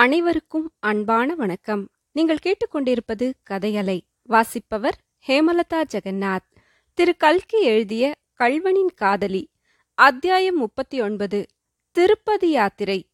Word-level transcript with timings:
அனைவருக்கும் 0.00 0.72
அன்பான 0.80 1.34
வணக்கம். 1.34 1.88
நீங்கள் 2.12 2.38
கேட்டுக்கொண்டிருப்பது 2.46 3.32
கதையலை. 3.50 4.00
வாசிப்பவர் 4.22 4.98
ஹேமலதா 5.28 5.84
ஜெகநாத். 5.92 6.56
திரு 6.94 7.16
கல்கி 7.16 7.62
எழுதிய 7.62 8.14
கல்வனின் 8.38 8.94
காதலி. 8.94 9.50
அத்தியாயம் 9.94 10.56
முப்பத்தி 10.56 11.00
ஒன்பது 11.00 11.46
திருப்பதி 11.90 12.50
யாத்திரை. 12.50 13.08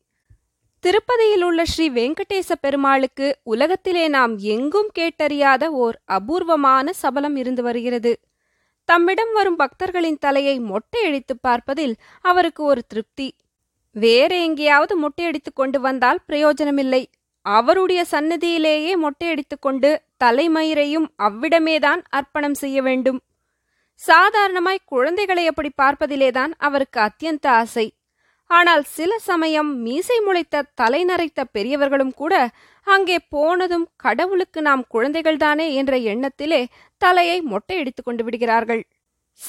திருப்பதியில் 0.81 1.43
உள்ள 1.43 1.65
ஸ்ரீ 1.65 1.91
வெங்கடேச 1.91 2.53
பெருமாளுக்கு 2.61 3.39
உலகத்திலே 3.43 4.09
நாம் 4.09 4.39
எங்கும் 4.39 4.91
கேட்டறியாத 4.99 5.67
ஓர் 5.67 6.01
அபூர்வமான 6.05 6.93
சபலம் 6.93 7.37
இருந்து 7.37 7.63
வருகிறது. 7.63 8.21
தம்மிடம் 8.85 9.33
வரும் 9.33 9.57
பக்தர்களின் 9.57 10.19
தலையை 10.19 10.61
மொட்டையடித்துப் 10.61 11.41
பார்ப்பதில் 11.41 11.97
அவருக்கு 12.21 12.63
ஒரு 12.63 12.87
திருப்தி. 12.87 13.35
வேற 13.93 14.37
எங்கேயாவது 14.37 15.09
மொட்டையடித்துக் 15.09 15.55
கொண்டு 15.55 15.81
வந்தால் 15.81 16.19
பிரயோஜனமில்லை. 16.27 17.11
அவருடைய 17.43 18.05
சன்னதியிலேயே 18.11 18.97
மொட்டையடித்துக் 18.97 19.61
கொண்டு 19.61 20.03
தலைமயிரையும் 20.25 21.07
அவ்விடமேதான் 21.19 22.03
அர்ப்பணம் 22.09 22.55
செய்ய 22.55 22.83
வேண்டும். 22.83 23.21
சாதாரணமாய் 23.95 24.79
குழந்தைகளை 24.85 25.47
அப்படி 25.47 25.71
பார்ப்பதிலேதான் 25.83 26.53
அவருக்கு 26.59 27.01
அத்தியந்த 27.01 27.47
ஆசை. 27.47 27.95
ஆனால் 28.47 28.83
சில 28.83 29.19
சமயம் 29.19 29.77
மீசை 29.77 30.21
முளைத்த 30.21 30.65
தலை 30.75 31.05
நரைத்த 31.05 31.45
பெரியவர்களும் 31.53 32.15
கூட 32.15 32.51
அங்கே 32.83 33.19
போனதும் 33.29 33.89
கடவுளுக்கு 33.97 34.63
நாம் 34.63 34.85
குழந்தைகள்தானே 34.95 35.73
என்ற 35.73 35.97
எண்ணத்திலே 35.97 36.67
தலையை 36.99 37.43
மொட்டையடித்துக் 37.43 38.05
கொண்டு 38.05 38.25
விடுகிறார்கள். 38.25 38.87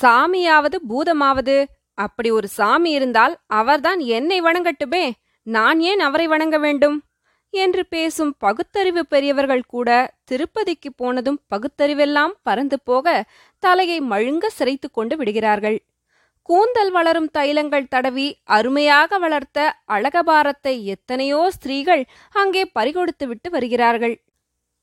சாமியாவது 0.02 0.76
பூதமாவது 0.90 1.66
அப்படி 1.94 2.31
ஒரு 2.31 2.48
சாமி 2.48 2.91
இருந்தால் 2.91 3.38
அவர்தான் 3.45 3.99
என்னை 3.99 4.41
வணங்கட்டுமே? 4.41 5.12
நான் 5.44 5.80
ஏன் 5.80 5.99
அவரை 5.99 6.27
வணங்க 6.27 6.58
வேண்டும்? 6.58 7.04
என்று 7.49 7.86
பேசும் 7.86 8.36
பகுத்தறிவு 8.38 9.05
பெரியவர்கள் 9.05 9.63
கூட 9.68 10.13
திருப்பதிக்கு 10.23 10.90
போனதும் 10.96 11.40
பகுத்தறிவெல்லாம் 11.49 12.34
பறந்து 12.43 12.80
போக 12.84 13.26
தலையை 13.60 14.02
மழுங்க 14.02 14.48
சிரைத்து 14.60 14.88
கொண்டு 14.91 15.18
விடுகிறார்கள். 15.18 15.77
கூந்தல் 16.41 16.91
வளரும் 16.91 17.30
தைலங்கள் 17.38 17.88
தடவி 17.90 18.37
அருமையாக 18.43 19.18
வளர்த்த 19.18 19.76
அழகபாரத்தை 19.85 20.85
எத்தனையோ 20.85 21.49
ஸ்திரீகள் 21.52 22.05
அங்கே 22.32 22.71
பறிகொடுத்து 22.80 23.27
விட்டு 23.27 23.49
வருகிறார்கள். 23.49 24.21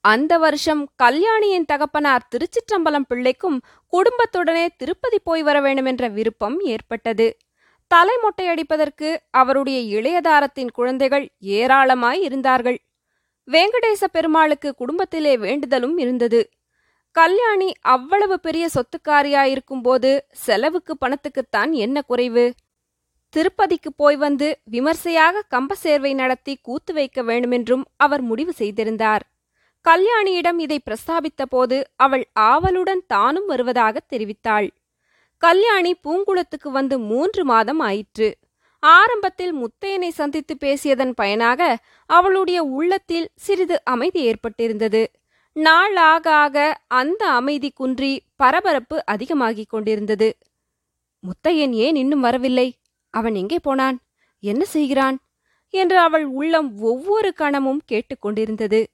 அந்த 0.00 0.38
வருஷம் 0.38 0.88
கல்யாணியின் 0.96 1.64
தகப்பனார் 1.64 2.28
திருச்சிற்றம்பலம் 2.30 3.06
பிள்ளைக்கும் 3.08 3.60
குடும்பத்துடனே 3.92 4.68
திருப்பதி 4.76 5.18
போய் 5.18 5.42
வர 5.42 5.60
வேண்டுமென்ற 5.60 6.08
விருப்பம் 6.08 6.60
ஏற்பட்டது. 6.60 7.36
தலை 7.86 8.14
மொட்டையடிப்பதற்கு 8.16 9.16
அவருடைய 9.30 10.00
இளையதாரத்தின் 10.00 10.70
குழந்தைகள் 10.72 11.28
ஏராளமாய் 11.38 12.22
இருந்தார்கள். 12.22 12.78
வேங்கடேச 13.46 14.04
பெருமாளுக்கு 14.12 14.74
குடும்பத்திலே 14.74 15.36
வேண்டுதலும் 15.36 15.98
இருந்தது. 15.98 16.50
கல்யாணி 17.10 17.72
அவ்வளவு 17.80 18.40
பெரிய 18.40 18.68
சொத்துக்காரியாயிருக்கும்போது 18.74 20.18
செலவுக்கு 20.32 20.96
பணத்துக்குத்தான் 21.00 21.70
என்ன 21.70 22.02
குறைவு? 22.02 22.54
திருப்பதிக்கு 23.28 23.92
போய் 23.96 24.16
வந்து 24.16 24.58
விமர்சையாக 24.64 25.42
கம்ப 25.50 25.72
சேர்வை 25.72 26.14
நடத்தி 26.14 26.58
கூத்து 26.62 26.94
வைக்க 26.94 27.22
வேண்டுமென்றும் 27.22 27.84
அவர் 27.96 28.20
முடிவு 28.20 28.52
செய்திருந்தார். 28.52 29.24
கல்யாணியிடம் 29.84 30.58
இதை 30.58 30.80
பிரஸ்தாபித்த 30.84 31.42
போது 31.48 31.88
அவள் 31.96 32.28
ஆவலுடன் 32.32 33.02
தானும் 33.06 33.46
வருவதாக 33.46 34.00
தெரிவித்தாள். 34.12 34.70
கல்யாணி 35.42 35.94
பூங்குளத்துக்கு 36.04 36.70
வந்து 36.70 36.98
மூன்று 36.98 37.44
மாதம் 37.44 37.80
ஆயிற்று. 37.80 38.36
ஆரம்பத்தில் 38.82 39.54
முத்தையனை 39.54 40.08
சந்தித்து 40.08 40.56
பேசியதன் 40.60 41.10
பயனாக 41.10 41.78
அவளுடைய 42.06 42.62
உள்ளத்தில் 42.62 43.28
சிறிது 43.36 43.84
அமைதி 43.84 44.32
ஏற்பட்டிருந்தது. 44.32 45.06
நாள் 45.52 45.96
ஆக 45.96 46.34
ஆக 46.34 46.80
அந்த 46.88 47.30
அமைதி 47.30 47.70
குன்றி 47.70 48.22
பரபரப்பு 48.36 49.02
அதிகமாகிக் 49.04 49.68
கொண்டிருந்தது. 49.68 50.36
முத்தையன் 51.22 51.72
ஏன் 51.72 51.96
இன்னும் 51.96 52.20
வரவில்லை? 52.20 52.68
அவன் 53.10 53.34
எங்கே 53.34 53.58
போனான்? 53.58 53.98
என்ன 54.42 54.64
செய்கிறான்? 54.64 55.18
என்று 55.74 55.98
அவள் 55.98 56.24
உள்ளம் 56.24 56.80
ஒவ்வொரு 56.80 57.32
கணமும் 57.32 57.82
கேட்டுக்கொண்டிருந்தது 57.92 58.84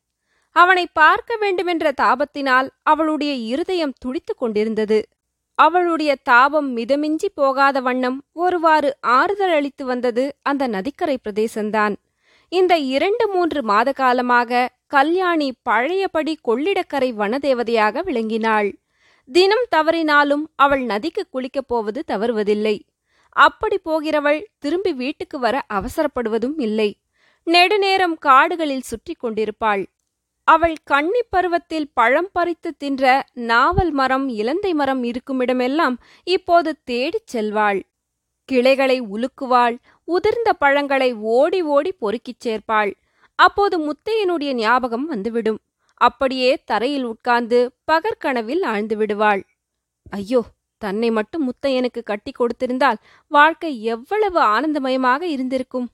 அவனை 0.56 0.86
பார்க்க 0.92 1.36
வேண்டுமென்ற 1.36 1.92
தாபத்தினால் 2.02 2.68
அவளுடைய 2.82 3.32
இருதயம் 3.34 3.94
துடித்துக் 3.98 4.38
கொண்டிருந்தது. 4.38 4.98
அவளுடைய 5.54 6.16
தாபம் 6.22 6.76
மிதமிஞ்சி 6.76 7.28
போகாத 7.34 7.80
வண்ணம் 7.80 8.18
ஒருவாறு 8.32 8.96
ஆறுதல் 9.00 9.52
அளித்து 9.52 9.84
வந்தது 9.84 10.24
அந்த 10.42 10.66
நதிக்கரை 10.66 11.16
பிரதேசந்தான் 11.24 11.94
இந்த 12.48 12.78
இரண்டு 12.78 13.28
மூன்று 13.28 13.62
மாத 13.62 13.92
காலமாக 13.92 14.68
கல்யாணி 14.86 15.48
பழையபடி 15.62 16.38
கொள்ளிடக்கரை 16.48 17.10
வனதேவதையாக 17.20 18.02
விளங்கினாள். 18.04 18.68
தினம் 19.28 19.66
தவறினாலும் 19.76 20.44
அவள் 20.56 20.82
நதிக்கு 20.82 21.22
குளிக்கப் 21.32 21.68
போவது 21.68 22.00
தவறுவதில்லை. 22.06 22.76
அப்படி 23.36 23.76
போகிறவள் 23.84 24.40
திரும்பி 24.58 24.92
வீட்டுக்கு 24.92 25.38
வர 25.38 25.56
அவசரப்படுவதும் 25.74 26.56
இல்லை. 26.56 26.90
நெடுநேரம் 27.46 28.16
காடுகளில் 28.18 28.88
சுற்றி 28.90 29.14
கொண்டிருப்பாள். 29.14 29.84
அவள் 30.48 30.76
கன்னி 30.84 31.22
பருவத்தில் 31.30 31.88
பழம் 31.94 32.30
பறித்து 32.32 32.70
தின்ற 32.76 33.04
நாவல் 33.32 33.90
மரம் 33.90 34.26
இலந்தை 34.28 34.72
மரம் 34.74 35.02
இருக்குமிடமெல்லாம் 35.04 35.96
இப்போது 36.26 36.70
தேடிச் 36.84 37.30
செல்வாள். 37.32 37.80
கிளைகளை 38.48 38.98
உலுக்குவாள் 39.14 39.76
உதிர்ந்த 40.08 40.50
பழங்களை 40.58 41.10
ஓடி 41.36 41.62
ஓடி 41.62 41.92
பொறுக்கிச் 41.92 42.40
சேர்ப்பாள். 42.40 42.92
அப்போது 43.38 43.76
முத்தையனுடைய 43.86 44.50
ஞாபகம் 44.52 45.06
வந்துவிடும். 45.06 45.60
அப்படியே 46.00 46.50
தரையில் 46.64 47.04
உட்கார்ந்து 47.04 47.58
பகற்கனவில் 47.92 48.64
ஆழ்ந்து 48.64 48.96
விடுவாள். 48.96 49.42
ஐயோ 50.10 50.40
தன்னை 50.82 51.10
மட்டும் 51.10 51.44
முத்தையனுக்கு 51.48 52.00
கட்டி 52.02 52.32
கொடுத்திருந்தால் 52.32 52.98
வாழ்க்கை 53.30 53.82
எவ்வளவு 53.82 54.40
ஆனந்தமயமாக 54.54 55.22
இருந்திருக்கும். 55.22 55.88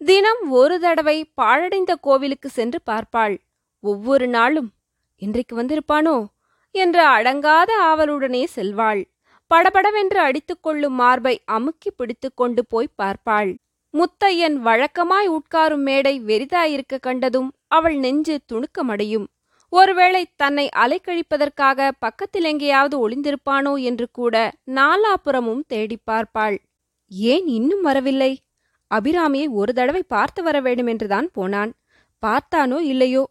தினம் 0.00 0.42
ஒரு 0.50 0.76
தடவை 0.80 1.18
பாழடைந்த 1.40 1.92
கோவிலுக்கு 2.00 2.48
சென்று 2.48 2.78
பார்ப்பாள். 2.86 3.36
ஒவ்வொரு 3.80 4.28
நாளும் 4.28 4.70
இன்றைக்கு 5.16 5.62
வந்திருப்பானோ? 5.62 6.24
என்ற 6.70 7.22
அடங்காத 7.22 7.70
ஆவலுடனே 7.82 8.44
செல்வாள். 8.56 9.04
படபடவென்று 9.46 10.20
அடித்துக்கொள்ளும் 10.20 10.94
மார்பை 10.94 11.42
அமுக்கி 11.44 11.90
பிடித்துக்கொண்டு 11.90 12.66
போய் 12.66 12.88
பார்ப்பாள். 13.02 13.56
முத்தையன் 13.94 14.56
வழக்கமாய் 14.64 15.26
உட்காரும் 15.26 15.82
மேடை 15.82 16.20
வெறிதாயிருக்க 16.20 17.00
கண்டதும் 17.00 17.52
அவள் 17.68 17.94
நெஞ்சு 17.94 18.40
துணுக்கமடையும். 18.52 19.26
ஒருவேளை 19.68 20.26
தன்னை 20.36 20.68
அலைக்கழிப்பதற்காக 20.76 21.90
பக்கத்தில் 21.98 22.44
எங்கேயாவது 22.44 23.08
ஒளிந்திருப்பானோ 23.08 23.82
என்று 23.82 24.08
கூட 24.12 24.52
நாலாபுறமும் 24.66 25.60
தேடிப் 25.66 26.06
பார்ப்பாள். 26.10 26.58
ஏன் 27.08 27.46
இன்னும் 27.46 27.82
வரவில்லை? 27.82 28.40
அபிராமியை 28.94 29.48
ஒரு 29.48 29.72
தடவை 29.72 30.02
பார்த்து 30.02 30.42
வர 30.42 30.60
வேண்டுமென்றுதான் 30.60 31.30
போனான். 31.32 31.72
பார்த்தானோ 32.26 32.80
இல்லையோ? 32.80 33.30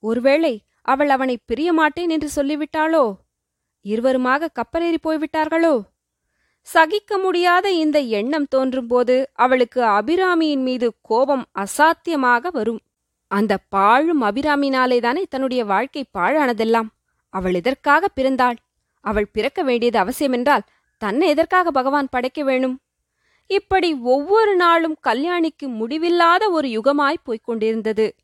ஒருவேளை 0.00 0.64
அவள் 0.82 1.08
அவனை 1.08 1.38
பிரியமாட்டேன் 1.52 2.08
என்று 2.08 2.28
சொல்லிவிட்டாளோ? 2.36 3.14
இருவருமாக 3.84 4.48
கப்பலேறி 4.54 4.96
போய்விட்டார்களோ? 5.02 5.80
சகிக்க 6.60 7.18
முடியாத 7.18 7.70
இந்த 7.70 7.98
எண்ணம் 8.00 8.46
தோன்றும்போது 8.46 9.30
அவளுக்கு 9.34 9.82
அபிராமியின் 9.82 10.62
மீது 10.62 10.94
கோபம் 11.02 11.44
அசாத்தியமாக 11.54 12.50
வரும். 12.50 12.80
அந்த 13.26 13.58
பாழும் 13.68 14.22
அபிராமினாலேதானே 14.22 15.22
தன்னுடைய 15.28 15.64
வாழ்க்கை 15.64 16.04
பாழானதெல்லாம்? 16.18 16.88
அவள் 17.28 17.54
எதற்காக 17.54 18.08
பிறந்தாள்? 18.08 18.56
அவள் 19.00 19.28
பிறக்க 19.32 19.62
வேண்டியது 19.62 19.98
அவசியமென்றால் 19.98 20.66
தன்னை 20.98 21.28
எதற்காக 21.28 21.70
பகவான் 21.70 22.08
படைக்க 22.10 22.42
வேணும்? 22.42 22.80
இப்படி 23.46 23.94
ஒவ்வொரு 23.94 24.56
நாளும் 24.56 24.96
கல்யாணிக்கு 25.08 25.66
முடிவில்லாத 25.66 26.50
ஒரு 26.50 26.68
யுகமாய் 26.68 27.24
போய்க் 27.24 27.44
கொண்டிருந்தது. 27.44 28.14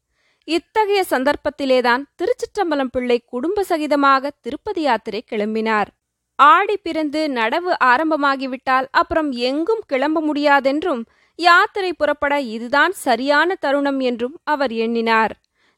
இத்தகைய 0.49 1.05
சந்தர்ப்பத்திலேதான் 1.11 2.03
திருச்சிற்றம்பலம் 2.19 2.93
பிள்ளை 2.93 3.19
குடும்ப 3.27 3.65
சகிதமாக 3.69 4.31
திருப்பதி 4.41 4.83
யாத்திரை 4.83 5.25
கிளம்பினார். 5.31 5.87
ஆடி 6.39 6.77
பிறந்து 6.77 7.21
நடவு 7.29 7.73
ஆரம்பமாகிவிட்டால் 7.85 8.87
அப்புறம் 8.91 9.31
எங்கும் 9.33 9.83
கிளம்ப 9.87 10.21
முடியாதென்றும் 10.21 11.03
யாத்திரை 11.39 11.93
புறப்பட 11.93 12.35
இதுதான் 12.41 12.93
சரியான 12.93 13.55
தருணம் 13.55 14.01
என்றும் 14.01 14.37
அவர் 14.45 14.73
எண்ணினார். 14.73 15.33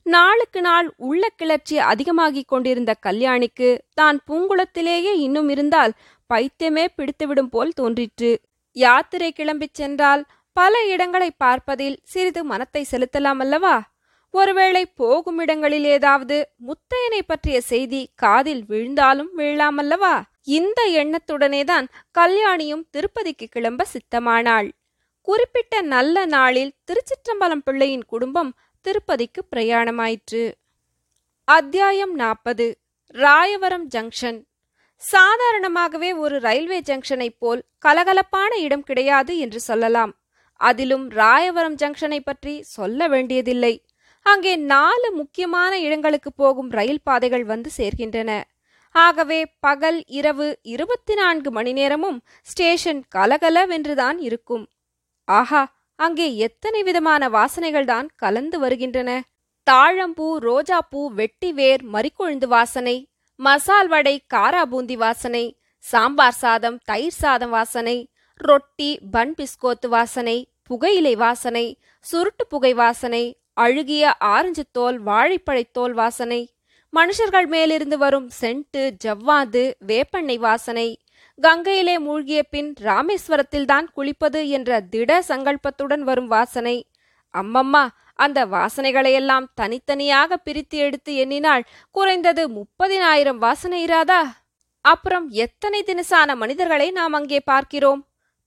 நாளுக்கு 0.07 0.61
நாள் 0.61 0.89
உள்ள 0.97 1.29
கிளர்ச்சி 1.37 1.79
அதிகமாகிக் 1.79 2.49
கொண்டிருந்த 2.49 2.95
கல்யாணிக்கு 3.07 3.79
தான் 3.95 4.19
பூங்குளத்திலேயே 4.29 5.13
இன்னும் 5.27 5.49
இருந்தால் 5.49 5.93
பைத்தியமே 6.31 6.87
பிடித்துவிடும் 6.97 7.51
போல் 7.51 7.73
தோன்றிற்று. 7.73 8.31
யாத்திரை 8.77 9.33
கிளம்பிச் 9.37 9.79
சென்றால் 9.81 10.25
பல 10.57 10.75
இடங்களை 10.87 11.31
பார்ப்பதில் 11.31 11.99
சிறிது 12.03 12.45
மனத்தை 12.45 12.87
செலுத்தலாம் 12.91 13.43
அல்லவா? 13.45 13.77
ஒருவேளை 14.39 14.83
போகும் 15.01 15.39
இடங்களில் 15.39 15.87
ஏதாவது 15.97 16.37
முத்தையனை 16.67 17.21
பற்றிய 17.27 17.61
செய்தி 17.61 18.01
காதில் 18.15 18.65
விழுந்தாலும் 18.67 19.31
விழலாமல்லவா 19.39 20.15
இந்த 20.43 20.81
எண்ணத்துடனேதான் 20.95 21.87
கல்யாணியும் 22.19 22.83
திருப்பதிக்கு 22.91 23.47
கிளம்ப 23.51 23.87
சித்தமானாள். 23.93 24.69
குறிப்பிட்ட 25.23 25.81
நல்ல 25.95 26.25
நாளில் 26.27 26.73
திருச்சிற்றம்பலம் 26.87 27.65
பிள்ளையின் 27.65 28.05
குடும்பம் 28.05 28.53
திருப்பதிக்கு 28.85 29.41
பிரயாணமாயிற்று. 29.51 30.45
அத்தியாயம் 31.49 32.15
நாற்பது. 32.15 32.67
ராயவரம் 33.15 33.87
ஜங்ஷன். 33.95 34.39
சாதாரணமாகவே 35.13 36.11
ஒரு 36.17 36.37
ரயில்வே 36.41 36.81
ஜங்ஷனைப் 36.81 37.39
போல் 37.39 37.63
கலகலப்பான 37.87 38.53
இடம் 38.59 38.83
கிடையாது 38.83 39.33
என்று 39.39 39.61
சொல்லலாம். 39.61 40.15
அதிலும் 40.61 41.07
ராயவரம் 41.11 41.79
ஜங்ஷனை 41.83 42.21
பற்றி 42.25 42.55
சொல்ல 42.77 43.09
வேண்டியதில்லை. 43.09 43.75
அங்கே 44.27 44.53
நாலு 44.73 45.09
முக்கியமான 45.13 45.73
இடங்களுக்கு 45.79 46.31
போகும் 46.33 46.71
ரயில் 46.71 47.05
பாதைகள் 47.05 47.45
வந்து 47.45 47.71
சேர்கின்றன. 47.79 48.31
ஆகவே 48.95 49.39
பகல் 49.61 49.99
இரவு 50.19 50.47
இருபத்தி 50.73 51.15
நான்கு 51.15 51.51
மணி 51.51 51.73
நேரமும் 51.73 52.19
ஸ்டேஷன் 52.47 53.01
கலகலவென்றுதான் 53.15 54.19
இருக்கும். 54.19 54.65
ஆஹா 55.29 55.63
அங்கே 55.99 56.27
எத்தனை 56.47 56.81
விதமான 56.83 57.29
வாசனைகள் 57.29 57.89
தான் 57.93 58.09
கலந்து 58.17 58.57
வருகின்றன. 58.59 59.11
தாழம்பூ 59.67 60.27
ரோஜாப்பூ 60.47 61.01
வெட்டிவேர் 61.21 61.83
மறிக்கொழுந்து 61.95 62.47
வாசனை 62.47 62.97
மசால் 63.41 63.89
வடை 63.89 64.17
காரா 64.35 64.61
பூந்தி 64.65 64.97
வாசனை 64.97 65.45
சாம்பார் 65.85 66.39
சாதம் 66.43 66.77
தயிர் 66.85 67.19
சாதம் 67.23 67.51
வாசனை 67.51 67.97
ரொட்டி 68.41 68.91
பன் 69.11 69.35
பிஸ்கோத்து 69.39 69.89
வாசனை 69.89 70.37
புகையிலை 70.63 71.15
வாசனை 71.17 71.67
சுருட்டு 72.07 72.45
புகை 72.47 72.73
வாசனை 72.75 73.25
அழுகிய 73.57 74.05
ஆரஞ்சு 74.19 74.65
தோல் 74.73 74.99
வாழைப்பழைத்தோல் 75.03 75.95
வாசனை 75.95 76.41
மனுஷர்கள் 76.93 77.49
மேலிருந்து 77.49 77.97
வரும் 77.99 78.29
சென்ட்டு 78.41 78.83
ஜவ்வாது 79.05 79.63
வேப்பெண்ணெய் 79.87 80.39
வாசனை 80.39 80.89
கங்கையிலே 81.39 81.95
மூழ்கிய 81.99 82.41
பின் 82.43 82.69
ராமேஸ்வரத்தில்தான் 82.81 83.87
குளிப்பது 83.97 84.41
என்ற 84.49 84.81
திட 84.93 85.11
சங்கல்பத்துடன் 85.29 86.05
வரும் 86.05 86.27
வாசனை. 86.27 86.77
அம்மம்மா 87.35 87.85
அந்த 88.15 88.39
வாசனைகளையெல்லாம் 88.47 89.47
தனித்தனியாக 89.55 90.37
பிரித்து 90.37 90.77
எடுத்து 90.79 91.15
எண்ணினால் 91.15 91.67
குறைந்தது 91.91 92.43
முப்பதினாயிரம் 92.49 93.37
வாசனை 93.37 93.81
இராதா? 93.87 94.23
அப்புறம் 94.85 95.27
எத்தனை 95.45 95.81
தினசான 95.87 96.37
மனிதர்களை 96.37 96.89
நாம் 96.91 97.13
அங்கே 97.13 97.41
பார்க்கிறோம்? 97.41 98.03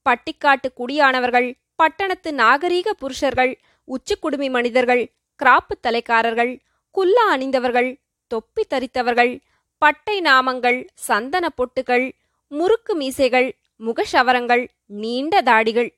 பட்டிக்காட்டு 0.05 0.69
குடியானவர்கள் 0.75 1.49
பட்டணத்து 1.75 2.29
நாகரீக 2.33 2.89
புருஷர்கள் 3.01 3.53
உச்சிக்குடுமி 3.89 4.49
மனிதர்கள் 4.49 5.11
கிராப்பு 5.39 5.75
தலைக்காரர்கள் 5.83 6.59
குல்லா 6.91 7.25
அணிந்தவர்கள் 7.35 7.99
தொப்பி 8.27 8.65
தரித்தவர்கள் 8.69 9.41
பட்டை 9.77 10.21
நாமங்கள் 10.21 10.87
சந்தன 10.93 11.45
பொட்டுகள் 11.57 12.11
முறுக்கு 12.47 12.95
மீசைகள் 12.95 13.55
முகஷவரங்கள் 13.79 14.67
நீண்ட 14.85 15.41
தாடிகள். 15.41 15.89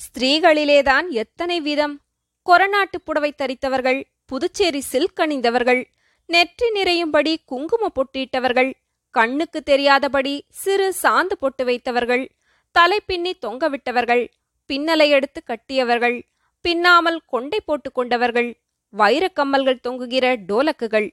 ஸ்திரீகளிலேதான் 0.00 1.08
எத்தனை 1.08 1.60
வீதம்? 1.60 2.00
கொரநாட்டு 2.46 2.98
புடவை 3.04 3.32
தரித்தவர்கள் 3.38 4.00
புதுச்சேரி 4.26 4.80
சில்க் 4.80 5.20
அணிந்தவர்கள் 5.20 5.82
நெற்றி 6.26 6.70
நிறையும்படி 6.70 7.36
குங்கும 7.44 7.90
பொட்டிட்டவர்கள் 7.94 8.72
கண்ணுக்கு 9.10 9.62
தெரியாதபடி 9.62 10.44
சிறு 10.48 10.94
சாந்து 11.02 11.34
பொட்டு 11.38 11.64
வைத்தவர்கள் 11.64 12.24
தலை 12.72 13.00
பின்னி 13.06 13.36
தொங்கவிட்டவர்கள் 13.46 14.24
பின்னலை 14.70 15.08
எடுத்து 15.08 15.42
கட்டியவர்கள் 15.46 16.16
பின்னாமல் 16.64 17.20
கொண்டை 17.26 17.60
போட்டுக் 17.60 17.94
கொண்டவர்கள் 17.94 18.50
வைரக்கம்மல்கள் 18.94 19.84
தொங்குகிற 19.86 20.26
டோலக்குகள். 20.48 21.08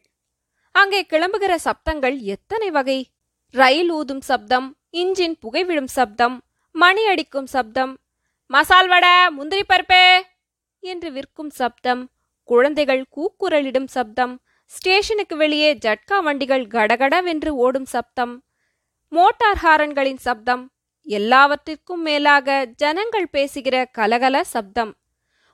அங்கே 0.71 1.05
கிளம்புகிற 1.09 1.55
சப்தங்கள் 1.67 2.17
எத்தனை 2.19 2.69
வகை? 2.69 2.99
ரயில் 3.53 3.91
ஊதும் 3.91 4.21
சப்தம் 4.21 4.67
இன்ஜின் 4.91 5.35
புகைவிடும் 5.43 5.91
சப்தம் 5.97 6.35
மணி 6.71 7.05
அடிக்கும் 7.05 7.45
சப்தம் 7.45 7.93
மசால் 8.45 8.87
வடை 8.87 9.29
முந்திரி 9.29 9.63
பருப்பே 9.67 10.21
என்று 10.79 11.11
விற்கும் 11.11 11.49
சப்தம் 11.49 12.09
குழந்தைகள் 12.43 13.03
கூக்குரலிடும் 13.15 13.85
சப்தம் 13.85 14.33
ஸ்டேஷனுக்கு 14.71 15.35
வெளியே 15.37 15.69
ஜட்கா 15.73 16.17
வண்டிகள் 16.23 16.67
கடகடவென்று 16.67 17.49
ஓடும் 17.65 17.85
சப்தம் 17.85 18.33
மோட்டார் 19.11 19.61
ஹாரன்களின் 19.63 20.21
சப்தம் 20.21 20.63
எல்லாவற்றிற்கும் 21.07 22.01
மேலாக 22.01 22.65
ஜனங்கள் 22.75 23.27
பேசுகிற 23.27 23.75
கலகல 23.97 24.41
சப்தம். 24.41 24.91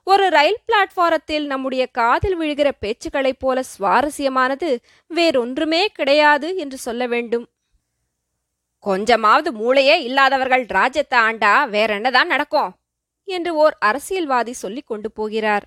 ஒரு 0.08 0.28
ரயில் 0.28 0.58
பிளாட்ஃபாரத்தில் 0.66 1.46
நம்முடைய 1.46 1.86
காதில் 1.86 2.40
விழுகிற 2.40 2.70
பேச்சுக்களைப் 2.80 3.40
போல 3.40 3.62
சுவாரஸ்யமானது 3.78 4.76
வேறொன்றுமே 5.06 5.86
கிடையாது 5.86 6.56
என்று 6.56 6.78
சொல்ல 6.78 7.06
வேண்டும். 7.06 7.48
கொஞ்சமாவது 8.78 9.52
மூளையே 9.52 10.02
இல்லாதவர்கள் 10.02 10.64
ராஜ்யத்தை 10.68 11.18
ஆண்டா 11.18 11.68
வேற 11.68 11.94
என்னதான் 11.94 12.26
நடக்கும்? 12.26 12.74
என்று 13.24 13.54
ஓர் 13.54 13.76
அரசியல்வாதி 13.78 14.52
சொல்லிக் 14.52 14.86
கொண்டு 14.86 15.12
போகிறார். 15.12 15.64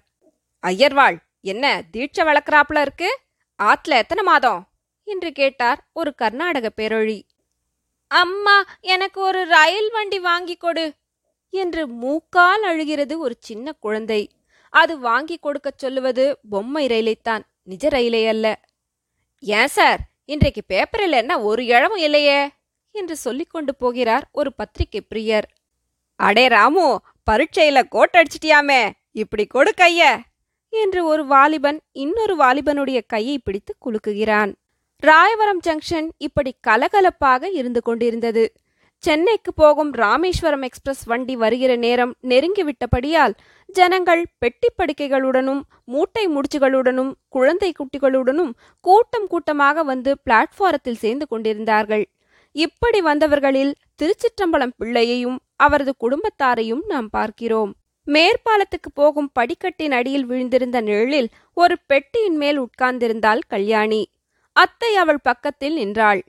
ஐயர்வாள் 0.67 1.17
என்ன 1.41 1.83
தீட்சை 1.91 2.25
வளர்க்குறாப்புல 2.25 2.81
இருக்கு? 2.81 3.19
ஆத்துல 3.63 3.97
எத்தனை 3.97 4.23
மாதம்? 4.23 4.69
என்று 5.03 5.31
கேட்டார் 5.31 5.87
ஒரு 5.93 6.15
கர்நாடக 6.15 6.71
பேரொழி. 6.77 7.21
அம்மா 8.07 8.63
எனக்கு 8.79 9.21
ஒரு 9.21 9.45
ரயில் 9.45 9.91
வண்டி 9.91 10.19
வாங்கி 10.19 10.55
கொடு. 10.55 10.93
என்று 11.53 11.87
மூக்கால் 11.87 12.63
அழுகிறது 12.63 13.19
ஒரு 13.19 13.35
சின்ன 13.39 13.71
குழந்தை. 13.73 14.21
அது 14.73 14.99
வாங்கி 14.99 15.37
கொடுக்கச் 15.37 15.77
சொல்லுவது 15.77 16.39
பொம்மை 16.49 16.87
ரயிலைத்தான் 16.87 17.43
நிஜ 17.63 17.87
ரயிலே 17.87 18.27
அல்ல. 18.27 18.45
ஏன் 19.43 19.67
சார் 19.67 20.01
இன்றைக்கு 20.25 20.61
பேப்பரில் 20.63 21.11
என்ன 21.11 21.41
ஒரு 21.41 21.65
இழமும் 21.65 21.97
இல்லையே? 21.97 22.39
என்று 22.95 23.15
சொல்லிக் 23.15 23.49
கொண்டு 23.49 23.75
போகிறார் 23.75 24.25
ஒரு 24.31 24.53
பத்திரிகை 24.53 25.01
பிரியர். 25.09 25.47
அடே 26.19 26.47
ராமு 26.47 26.85
பரீட்சையில 27.31 27.87
கோட் 27.87 28.17
அடிச்சிட்டியாமே 28.17 28.81
இப்படி 29.15 29.45
கொடு 29.45 29.71
கைய! 29.77 30.01
என்று 30.73 31.05
ஒரு 31.05 31.25
வாலிபன் 31.25 31.79
இன்னொரு 31.95 32.35
வாலிபனுடைய 32.37 32.99
கையை 33.07 33.37
பிடித்து 33.39 33.73
குலுக்குகிறான். 33.79 34.51
ராயவரம் 35.03 35.61
ஜங்ஷன் 35.67 36.09
இப்படி 36.17 36.51
கலகலப்பாக 36.67 37.43
இருந்து 37.51 37.81
கொண்டிருந்தது. 37.81 38.43
சென்னைக்கு 39.03 39.51
போகும் 39.53 39.91
ராமேஸ்வரம் 39.91 40.61
எக்ஸ்பிரஸ் 40.61 41.03
வண்டி 41.05 41.35
வருகிற 41.35 41.75
நேரம் 41.75 42.11
நெருங்கிவிட்டபடியால் 42.27 43.35
ஜனங்கள் 43.69 44.23
பெட்டி 44.39 44.69
படுக்கைகளுடனும் 44.77 45.61
மூட்டை 45.83 46.23
முடிச்சுகளுடனும் 46.27 47.11
குழந்தை 47.29 47.69
குட்டிகளுடனும் 47.79 48.51
கூட்டம் 48.85 49.27
கூட்டமாக 49.27 49.83
வந்து 49.83 50.13
பிளாட்பாரத்தில் 50.25 50.99
சேர்ந்து 50.99 51.27
கொண்டிருந்தார்கள். 51.27 52.03
இப்படி 52.55 53.01
வந்தவர்களில் 53.01 53.71
திருச்சிற்றம்பலம் 53.95 54.75
பிள்ளையையும் 54.77 55.37
அவரது 55.55 55.93
குடும்பத்தாரையும் 55.99 56.83
நாம் 56.87 57.09
பார்க்கிறோம். 57.09 57.71
மேற்பாலத்துக்கு 58.07 58.91
போகும் 58.93 59.31
படிக்கட்டின் 59.33 59.91
அடியில் 59.91 60.25
விழுந்திருந்த 60.25 60.81
நிழலில் 60.81 61.29
ஒரு 61.53 61.77
பெட்டியின் 61.87 62.37
மேல் 62.37 62.59
உட்கார்ந்திருந்தாள் 62.59 63.43
கல்யாணி. 63.47 64.01
அத்தை 64.55 64.91
அவள் 64.95 65.21
பக்கத்தில் 65.23 65.73
நின்றாள். 65.73 66.21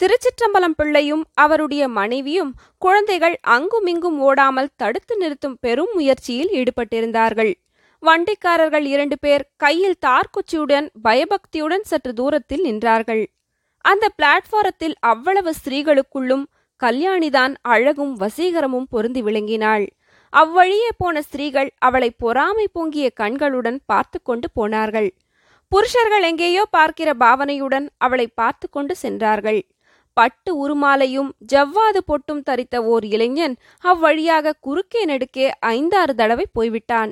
திருச்சிற்றம்பலம் 0.00 0.76
பிள்ளையும் 0.76 1.22
அவருடைய 1.34 1.88
மனைவியும் 1.88 2.52
குழந்தைகள் 2.78 3.36
அங்குமிங்கும் 3.46 4.18
ஓடாமல் 4.20 4.74
தடுத்து 4.76 5.14
நிறுத்தும் 5.16 5.56
பெரும் 5.60 5.92
முயற்சியில் 5.94 6.50
ஈடுபட்டிருந்தார்கள். 6.50 7.52
வண்டிக்காரர்கள் 8.02 8.84
இரண்டு 8.84 9.16
பேர் 9.18 9.44
கையில் 9.56 10.00
தார்குச்சியுடன் 10.06 10.86
பயபக்தியுடன் 11.02 11.84
சற்று 11.84 12.12
தூரத்தில் 12.12 12.62
நின்றார்கள். 12.64 13.22
அந்த 13.84 14.04
பிளாட்பாரத்தில் 14.16 14.94
அவ்வளவு 15.00 15.52
ஸ்திரீகளுக்குள்ளும் 15.52 16.44
கல்யாணிதான் 16.80 17.54
அழகும் 17.62 18.12
வசீகரமும் 18.20 18.88
பொருந்தி 18.90 19.22
விளங்கினாள். 19.22 19.86
அவ்வழியே 20.32 20.90
போன 20.96 21.20
ஸ்திரீகள் 21.20 21.70
அவளை 21.78 22.10
பொறாமை 22.18 22.66
பொங்கிய 22.72 23.08
கண்களுடன் 23.20 23.80
பார்த்து 23.86 24.18
கொண்டு 24.22 24.48
போனார்கள். 24.54 25.08
புருஷர்கள் 25.72 26.22
எங்கேயோ 26.22 26.62
பார்க்கிற 26.70 27.10
பாவனையுடன் 27.14 27.86
அவளை 27.98 28.26
பார்த்து 28.34 28.66
கொண்டு 28.70 28.94
சென்றார்கள். 28.96 29.60
பட்டு 30.18 30.50
உருமாலையும் 30.62 31.30
ஜவ்வாது 31.52 32.00
பொட்டும் 32.10 32.42
தரித்த 32.48 32.76
ஓர் 32.92 33.04
இளைஞன் 33.14 33.54
அவ்வழியாக 33.84 34.52
குறுக்கே 34.60 35.02
நெடுக்கே 35.04 35.46
ஐந்தாறு 35.74 36.12
தடவை 36.14 36.46
போய்விட்டான். 36.52 37.10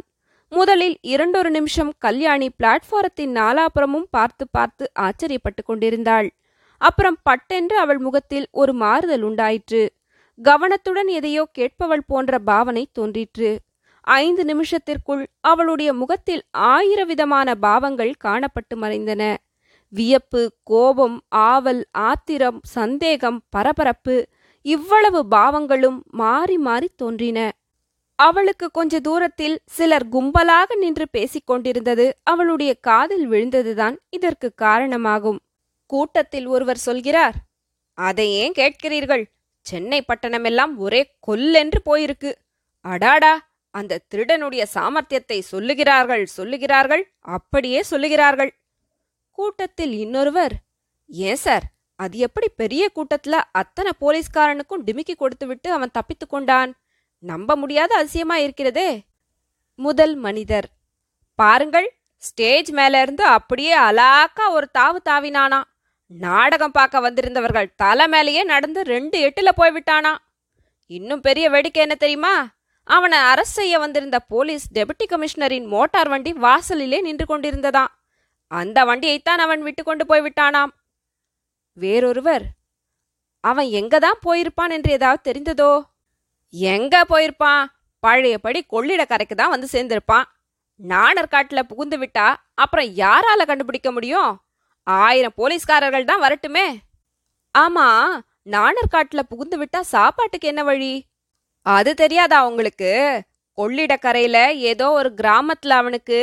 முதலில் 0.52 0.96
இரண்டொரு 1.12 1.50
நிமிஷம் 1.50 1.92
கல்யாணி 1.98 2.48
பிளாட்ஃபாரத்தின் 2.58 3.32
நாலாபுறமும் 3.38 4.08
பார்த்து 4.10 4.44
பார்த்து 4.50 4.84
ஆச்சரியப்பட்டு 4.98 5.62
கொண்டிருந்தாள். 5.64 6.28
அப்புறம் 6.80 7.18
பட்டென்று 7.22 7.76
அவள் 7.78 7.98
முகத்தில் 7.98 8.46
ஒரு 8.60 8.72
மாறுதல் 8.74 9.24
உண்டாயிற்று. 9.28 9.82
கவனத்துடன் 10.38 11.10
எதையோ 11.18 11.42
கேட்பவள் 11.58 12.04
போன்ற 12.06 12.38
பாவனை 12.50 12.84
தோன்றிற்று. 12.92 13.50
ஐந்து 14.16 14.42
நிமிஷத்திற்குள் 14.44 15.22
அவளுடைய 15.50 15.90
முகத்தில் 15.92 16.42
ஆயிர 16.72 17.00
விதமான 17.04 17.54
பாவங்கள் 17.64 18.12
காணப்பட்டு 18.24 18.74
மறைந்தன. 18.82 19.22
வியப்பு 19.88 20.42
கோபம் 20.62 21.18
ஆவல் 21.28 21.82
ஆத்திரம் 21.90 22.60
சந்தேகம் 22.62 23.38
பரபரப்பு 23.50 24.16
இவ்வளவு 24.62 25.20
பாவங்களும் 25.30 25.98
மாறி 26.12 26.56
மாறி 26.58 26.88
தோன்றின. 26.96 27.38
அவளுக்கு 28.18 28.66
கொஞ்ச 28.70 29.00
தூரத்தில் 29.00 29.56
சிலர் 29.66 30.06
கும்பலாக 30.12 30.76
நின்று 30.76 31.06
பேசிக் 31.10 31.46
கொண்டிருந்தது 31.46 32.06
அவளுடைய 32.22 32.74
காதில் 32.80 33.26
விழுந்ததுதான் 33.28 33.96
இதற்கு 34.10 34.48
காரணமாகும். 34.54 35.40
கூட்டத்தில் 35.86 36.46
ஒருவர் 36.46 36.76
சொல்கிறார் 36.76 37.36
அதை 37.98 38.32
ஏன் 38.32 38.52
கேட்கிறீர்கள்? 38.52 39.24
சென்னை 39.66 40.00
பட்டணமெல்லாம் 40.02 40.72
ஒரே 40.76 41.02
கொல்லென்று 41.20 41.80
போயிருக்கு. 41.84 42.32
அடாடா 42.84 43.34
அந்த 43.70 44.02
திருடனுடைய 44.14 44.62
சாமர்த்தியத்தை 44.74 45.38
சொல்லுகிறார்கள் 45.52 46.24
சொல்லுகிறார்கள் 46.36 47.02
அப்படியே 47.20 47.80
சொல்லுகிறார்கள். 47.90 48.50
கூட்டத்தில் 49.36 49.94
இன்னொருவர் 49.98 50.54
ஏன் 51.08 51.36
சார் 51.36 51.64
அது 51.98 52.16
எப்படி 52.18 52.48
பெரிய 52.56 52.84
கூட்டத்துல 52.94 53.36
அத்தனை 53.52 53.92
போலீஸ்காரனுக்கும் 54.00 54.84
டிமிக்கி 54.86 55.14
கொடுத்து 55.16 55.46
விட்டு 55.46 55.68
அவன் 55.72 55.92
தப்பித்துக் 55.92 56.30
கொண்டான்? 56.30 56.70
நம்ப 57.22 57.56
முடியாத 57.56 57.92
அதிசயமா 57.94 58.36
இருக்கிறதே. 58.36 58.90
முதல் 59.78 60.14
மனிதர் 60.16 60.68
பாருங்கள் 61.38 61.88
ஸ்டேஜ் 62.22 62.70
மேல 62.70 63.00
இருந்து 63.02 63.24
அப்படியே 63.36 63.72
அலாக்கா 63.78 64.44
ஒரு 64.50 64.66
தாவு 64.78 65.00
தாவினானா? 65.04 65.60
நாடகம் 66.10 66.70
பார்க்க 66.70 67.00
வந்திருந்தவர்கள் 67.00 67.74
தலை 67.76 68.06
மேலேயே 68.06 68.42
நடந்து 68.44 68.82
ரெண்டு 68.84 69.18
எட்டுல 69.26 69.50
போய்விட்டானா? 69.56 70.12
இன்னும் 70.90 71.20
பெரிய 71.20 71.46
வேடிக்கை 71.50 71.82
என்ன 71.82 71.94
தெரியுமா? 71.94 72.34
அவனை 72.88 73.18
அரசு 73.18 73.52
செய்ய 73.52 73.78
வந்திருந்த 73.78 74.18
போலீஸ் 74.32 74.66
டெபுட்டி 74.74 75.06
கமிஷனரின் 75.08 75.66
மோட்டார் 75.66 76.08
வண்டி 76.08 76.32
வாசலிலே 76.38 76.98
நின்று 77.00 77.26
கொண்டிருந்ததான் 77.28 77.92
அந்த 78.50 78.84
வண்டியைத்தான் 78.84 79.42
அவன் 79.44 79.62
விட்டு 79.62 79.82
கொண்டு 79.82 80.04
போய்விட்டானாம். 80.04 80.72
வேறொருவர் 81.76 82.44
அவன் 83.40 83.66
எங்கதான் 83.66 84.22
போயிருப்பான் 84.26 84.70
என்று 84.70 84.90
ஏதாவது 84.92 85.20
தெரிந்ததோ? 85.28 85.72
எங்க 86.50 87.04
போயிருப்பான்? 87.08 87.64
பழையபடி 88.02 88.60
கொள்ளிடக்கரைக்கு 88.72 89.34
தான் 89.34 89.50
வந்து 89.50 89.68
சேர்ந்திருப்பான். 89.72 90.26
நாணர்காட்டுல 90.80 91.60
புகுந்து 91.62 91.96
விட்டா 91.98 92.26
அப்புறம் 92.54 92.88
யாரால 92.94 93.46
கண்டுபிடிக்க 93.46 93.92
முடியும்? 93.92 94.30
ஆயிரம் 94.86 95.36
போலீஸ்காரர்கள் 95.36 96.04
தான் 96.04 96.22
வரட்டுமே. 96.22 96.66
ஆமா 97.54 97.86
நாணர்காட்டுல 98.50 99.20
புகுந்து 99.28 99.56
விட்டா 99.58 99.80
சாப்பாட்டுக்கு 99.80 100.48
என்ன 100.48 100.62
வழி? 100.62 100.92
அது 101.62 101.94
தெரியாதா 101.94 102.46
உங்களுக்கு? 102.46 102.92
கொள்ளிடக்கரையில 103.58 104.38
ஏதோ 104.54 104.90
ஒரு 104.90 105.14
கிராமத்துல 105.16 105.68
அவனுக்கு 105.68 106.18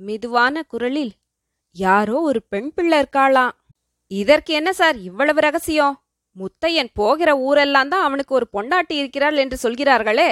மெதுவான 0.00 0.62
குரலில் 0.62 1.12
யாரோ 1.70 2.20
ஒரு 2.20 2.42
பெண் 2.48 2.72
பிள்ளை 2.74 3.02
இருக்காளாம் 3.02 3.50
இதற்கு 4.06 4.54
என்ன 4.54 4.72
சார் 4.72 4.96
இவ்வளவு 4.98 5.40
ரகசியம்? 5.40 6.02
முத்தையன் 6.36 6.90
போகிற 6.94 7.38
ஊரெல்லாம் 7.38 7.88
தான் 7.88 8.02
அவனுக்கு 8.02 8.34
ஒரு 8.34 8.46
பொண்டாட்டி 8.52 8.92
இருக்கிறாள் 8.92 9.36
என்று 9.36 9.56
சொல்கிறார்களே. 9.56 10.30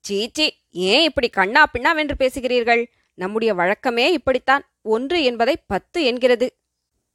சீச்சி 0.00 0.46
ஏன் 0.70 1.02
இப்படி 1.02 1.28
கண்ணா 1.28 1.66
பின்னாவென்று 1.72 2.14
பேசுகிறீர்கள்? 2.18 2.82
நம்முடைய 3.14 3.54
வழக்கமே 3.54 4.12
இப்படித்தான். 4.12 4.64
ஒன்று 4.82 5.22
என்பதை 5.22 5.56
பத்து 5.66 6.04
என்கிறது. 6.04 6.46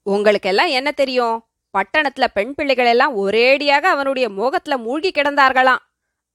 உங்களுக்கெல்லாம் 0.02 0.68
என்ன 0.68 0.92
தெரியும்? 0.92 1.38
பட்டணத்துல 1.78 2.28
பெண் 2.34 2.54
பிள்ளைகள் 2.54 2.86
எல்லாம் 2.86 3.18
ஒரேடியாக 3.18 3.82
அவனுடைய 3.82 4.30
மோகத்துல 4.30 4.78
மூழ்கி 4.78 5.12
கிடந்தார்களாம். 5.12 5.84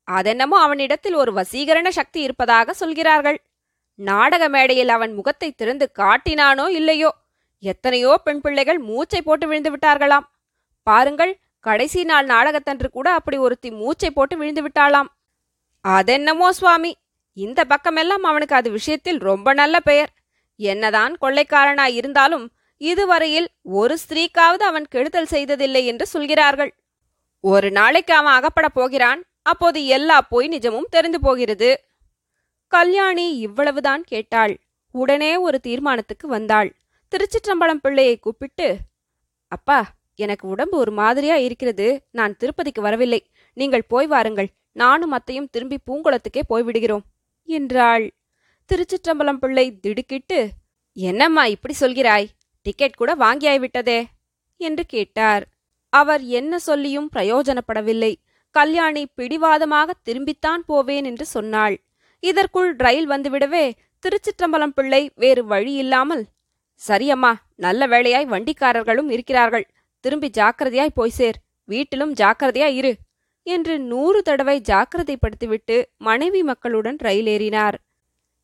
அதென்னமோ 0.09 0.57
அவனிடத்தில் 0.61 1.15
ஒரு 1.15 1.33
வசீகரண 1.33 1.89
சக்தி 1.89 2.21
இருப்பதாக 2.21 2.73
சொல்கிறார்கள். 2.73 3.39
நாடக 3.95 4.49
மேடையில் 4.49 4.89
அவன் 4.89 5.13
முகத்தை 5.15 5.53
திறந்து 5.53 5.91
காட்டினானோ 5.99 6.69
இல்லையோ? 6.69 7.11
எத்தனையோ 7.59 8.21
பெண் 8.25 8.41
பிள்ளைகள் 8.41 8.79
மூச்சை 8.79 9.23
போட்டு 9.23 9.47
விழுந்து 9.47 9.77
விட்டார்களாம். 9.77 10.27
பாருங்கள் 10.83 11.39
கடைசி 11.61 12.05
நாள் 12.05 12.27
நாடகத்தன்று 12.27 12.91
கூட 12.91 13.13
அப்படி 13.13 13.37
ஒருத்தி 13.37 13.71
மூச்சை 13.71 14.11
போட்டு 14.11 14.37
விழுந்து 14.37 14.63
விட்டாளாம். 14.63 15.09
அதென்னமோ 15.81 16.53
சுவாமி? 16.53 16.97
இந்த 17.33 17.65
பக்கமெல்லாம் 17.65 18.23
அவனுக்கு 18.23 18.55
அது 18.55 18.71
விஷயத்தில் 18.71 19.19
ரொம்ப 19.19 19.53
நல்ல 19.53 19.81
பெயர். 19.81 20.11
என்னதான் 20.57 21.17
கொள்ளைக்காரனாய் 21.21 21.95
இருந்தாலும் 21.95 22.53
இதுவரையில் 22.77 23.49
ஒரு 23.63 23.99
ஸ்திரீக்காவது 24.09 24.63
அவன் 24.63 24.87
கெடுதல் 24.89 25.27
செய்ததில்லை 25.27 25.87
என்று 25.87 26.07
சொல்கிறார்கள். 26.07 26.75
ஒரு 27.41 27.71
நாளைக்கு 27.71 28.15
அவன் 28.15 28.33
அகப்படப் 28.33 28.75
போகிறான் 28.75 29.23
அப்போது 29.43 29.87
எல்லா 29.87 30.21
பொய் 30.21 30.49
நிஜமும் 30.49 30.91
தெரிந்து 30.91 31.21
போகிறது. 31.21 31.71
கல்யாணி 32.73 33.27
இவ்வளவுதான் 33.39 34.05
கேட்டாள். 34.05 34.55
உடனே 34.95 35.37
ஒரு 35.37 35.61
தீர்மானத்துக்கு 35.61 36.27
வந்தாள். 36.27 36.71
திருச்சிற்றம்பலம் 37.13 37.83
பிள்ளையை 37.83 38.19
கூப்பிட்டு 38.19 38.77
அப்பா 39.49 39.79
எனக்கு 40.15 40.49
உடம்பு 40.49 40.77
ஒரு 40.79 40.93
மாதிரியா 40.93 41.37
இருக்கிறது. 41.37 41.87
நான் 42.11 42.37
திருப்பதிக்கு 42.37 42.81
வரவில்லை. 42.81 43.21
நீங்கள் 43.53 43.89
போய் 43.89 44.07
வாருங்கள். 44.07 44.49
நானும் 44.73 45.11
அத்தையும் 45.11 45.51
திரும்பி 45.51 45.79
பூங்குளத்துக்கே 45.87 46.43
போய்விடுகிறோம் 46.49 47.05
என்றாள். 47.49 48.05
திருச்சிற்றம்பலம் 48.71 49.41
பிள்ளை 49.41 49.79
திடுக்கிட்டு 49.79 50.49
என்னம்மா 50.97 51.45
இப்படி 51.45 51.75
சொல்கிறாய்? 51.81 52.27
டிக்கெட் 52.63 52.97
கூட 52.97 53.15
வாங்கியாய்விட்டதே 53.15 54.05
என்று 54.57 54.85
கேட்டார். 54.87 55.45
அவர் 55.93 56.23
என்ன 56.23 56.59
சொல்லியும் 56.59 57.09
பிரயோஜனப்படவில்லை. 57.17 58.13
கல்யாணி 58.51 59.03
பிடிவாதமாக 59.15 59.95
திரும்பித்தான் 60.05 60.63
போவேன் 60.67 61.05
என்று 61.05 61.27
சொன்னாள். 61.27 61.77
இதற்குள் 62.31 62.71
ரயில் 62.77 63.09
வந்துவிடவே 63.11 63.65
திருச்சிற்றம்பலம் 64.03 64.75
பிள்ளை 64.75 65.03
வேறு 65.15 65.43
வழி 65.45 65.73
இல்லாமல் 65.83 66.25
சரியம்மா 66.81 67.33
நல்ல 67.65 67.87
வேளையாய் 67.87 68.33
வண்டிக்காரர்களும் 68.33 69.11
இருக்கிறார்கள். 69.11 69.67
திரும்பி 70.05 70.29
ஜாக்கிரதையாய் 70.39 70.97
போய் 70.99 71.17
சேர். 71.19 71.39
வீட்டிலும் 71.69 72.13
ஜாக்கிரதையாய் 72.21 72.77
இரு 72.81 72.93
என்று 73.47 73.75
நூறு 73.91 74.19
தடவை 74.23 74.57
ஜாக்கிரதைப்படுத்திவிட்டு 74.71 75.77
மனைவி 75.99 76.43
மக்களுடன் 76.43 76.99
ரயில் 77.07 77.31
ஏறினார். 77.35 77.77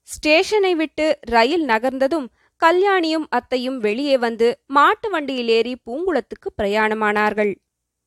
ஸ்டேஷனை 0.09 0.73
விட்டு 0.75 1.07
ரயில் 1.35 1.65
நகர்ந்ததும் 1.69 2.29
கல்யாணியும் 2.63 3.27
அத்தையும் 3.29 3.79
வெளியே 3.79 4.17
வந்து 4.19 4.49
மாட்டு 4.67 5.09
வண்டியில் 5.11 5.53
ஏறி 5.59 5.75
பூங்குளத்துக்கு 5.87 6.49
பிரயாணமானார்கள். 6.59 7.53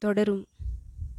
தொடரும். 0.02 0.44